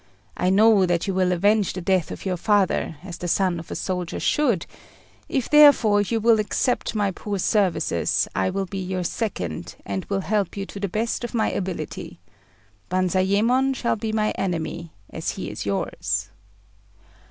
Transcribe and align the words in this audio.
I 0.35 0.49
know 0.49 0.87
that 0.87 1.05
you 1.05 1.13
will 1.13 1.31
avenge 1.31 1.73
the 1.73 1.79
death 1.81 2.09
of 2.09 2.25
your 2.25 2.35
father, 2.35 2.95
as 3.03 3.19
the 3.19 3.27
son 3.27 3.59
of 3.59 3.69
a 3.69 3.75
soldier 3.75 4.19
should: 4.19 4.65
if, 5.29 5.47
therefore, 5.47 6.01
you 6.01 6.19
will 6.19 6.39
accept 6.39 6.95
my 6.95 7.11
poor 7.11 7.37
services, 7.37 8.27
I 8.33 8.49
will 8.49 8.65
be 8.65 8.79
your 8.79 9.03
second, 9.03 9.75
and 9.85 10.03
will 10.05 10.21
help 10.21 10.57
you 10.57 10.65
to 10.65 10.79
the 10.79 10.89
best 10.89 11.23
of 11.23 11.35
my 11.35 11.51
ability. 11.51 12.19
Banzayémon 12.89 13.75
shall 13.75 13.95
be 13.95 14.11
my 14.11 14.31
enemy, 14.31 14.91
as 15.11 15.29
he 15.37 15.51
is 15.51 15.67
yours." 15.67 16.31